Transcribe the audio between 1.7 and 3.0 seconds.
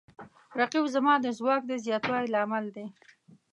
زیاتوالي لامل دی